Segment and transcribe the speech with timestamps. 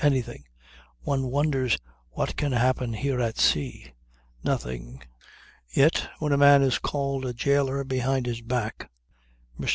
[0.03, 0.45] Anything.
[1.03, 1.77] One wonders
[2.09, 3.93] what can happen here at sea!
[4.43, 5.03] Nothing.
[5.69, 8.89] Yet when a man is called a jailer behind his back."
[9.59, 9.69] Mr.